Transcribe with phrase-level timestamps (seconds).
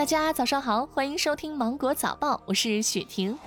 [0.00, 3.38] 大家早上好，欢迎收听芒果早报，我是雪婷。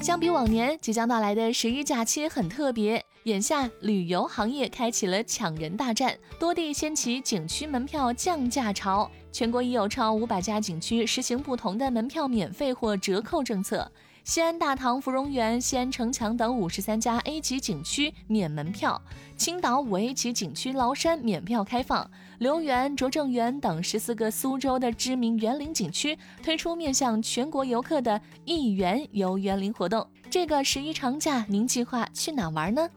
[0.00, 3.04] 相比往年，即将到来的十一假期很特别。
[3.24, 9.10] 眼下，旅游行业开启了抢人大战，多地掀起景区门票降价潮。
[9.30, 13.92] 全国已有超五百家景区实行不同的门票免费或折扣政策。
[14.24, 19.00] 西安大唐芙蓉园、西安城墙等五十三家 A 级景区免门票，
[19.36, 30.06] 青岛五 A 级景区崂山免票开放，留园、拙政园等十四个苏州的知名园林景区推出面向全国游客的一元游园林活动。
[30.30, 32.88] 这个十一长假，您计划去哪玩呢？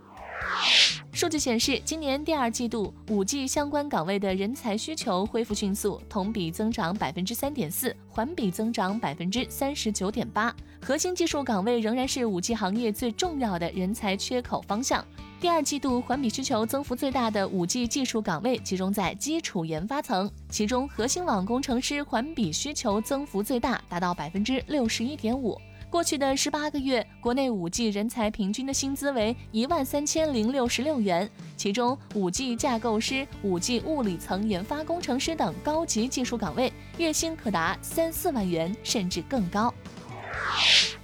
[1.11, 10.53] 数据显示，今年第二季度五 G 相关岗位的人才需求恢复迅速，同比增长百分之三点四，环比增长百分之三十九点八。
[10.81, 15.03] 核心技术岗位仍然是五 G 行业最重要的人才缺口方向。
[15.39, 25.59] 第二季度环比需求增幅最大的五 G 技术岗位集中在基础研发层，其中核心网工程师环比需求增幅最大，达到百分之六十一点五。
[25.95, 39.73] 过去的十八个月，国内五 G 人才平均的薪资为一万三千零六十六元，其中五 G 架构师、五 G 物理层研发工程师等高级技术岗位月薪可达三四万元，甚至更高。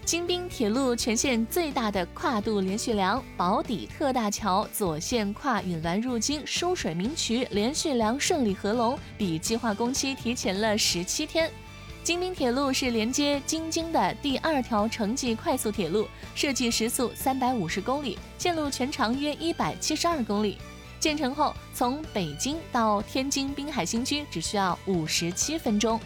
[0.04, 11.50] 京滨铁路全线最大的跨度连续梁宝坻特大桥左线跨引滦入京输水明渠连续梁顺利合龙，比计划工期提前了十七天。
[12.04, 20.58] 京滨铁路是连接京津的第二条城际快速铁路，设计时速三百五十公里，线路全长约一百七十二公里。
[21.00, 26.00] 建成后，从北京到天津滨海新区只需要五十七分钟。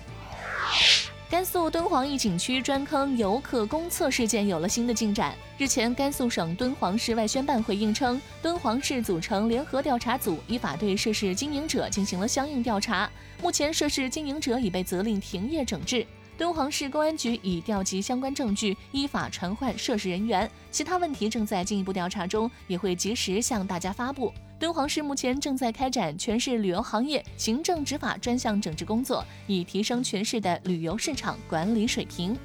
[1.27, 5.35] 甘肃敦煌一景区专坑游客公厕事件有了新的进展。
[5.57, 13.09] 日前，甘肃省敦煌市外宣办回应称，敦煌市组成联合调查组，依法对涉事经营者进行了相应调查。
[13.41, 16.05] 目前，涉事经营者已被责令停业整治。
[16.37, 20.49] 敦煌市公安局已调集相关证据，依法传唤涉事人员。
[20.69, 24.33] 其他问题正在进一步调查中，也会及时向大家发布。
[24.59, 32.37] 敦煌市目前正在开展全市旅游行业行政执法专项整治工作，以提升全市的旅游市场管理水平。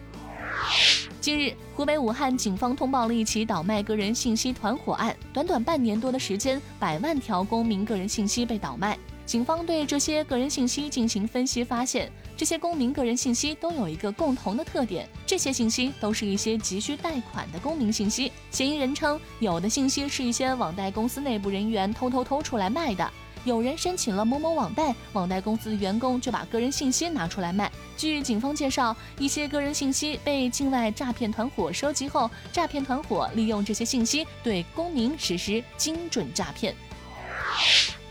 [1.20, 8.96] 近日，湖北武汉警方通报了一起倒卖个人信息团伙案，短短半年多的时间，百万条公民个人信息被倒卖。
[9.30, 18.32] 警方对这些个人信息进行分析，发现这些公民个人信息都有一个共同的特点：这些信息都是一些急需贷款的公民信息。
[18.50, 23.08] 嫌疑人称，有的信息是一些网贷公司内部人员偷偷偷出来卖的。
[23.44, 27.70] 有人申请了某某网贷，网贷公司的员工就把个人信息拿出来卖。
[27.96, 36.74] 据警方介绍，一些个人信息被境外诈骗团伙收集后，诈骗团伙利用这些信息对公民实施精准诈骗。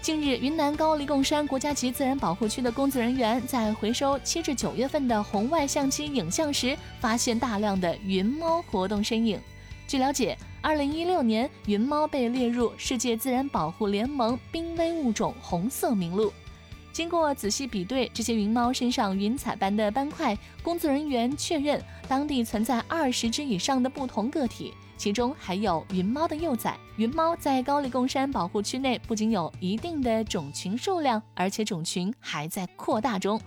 [0.10, 9.40] 近日，云南高黎贡山国家级自然保护区的工作人员在回收七至九月份的红外相机影像时，发现大量的云猫活动身影。
[9.88, 16.34] 据了解，二零一六年，云猫被列入世界自然保护联盟濒危物种红色名录。
[16.92, 24.74] 经过仔细比对，这些云猫身上云彩般的斑块，工作人员确认当地存在二十只以上的不同个体。
[25.00, 26.78] 其中还有云猫的幼崽。
[26.98, 33.40] 云猫在高黎贡山保护区内不仅有一定的种群数量，而且种群还在扩大中。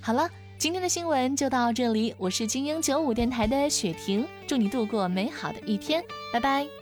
[0.00, 6.81] 好了，今天的新闻就到这里，我是精英九五电台的雪婷，祝你度过美好的一天，拜拜。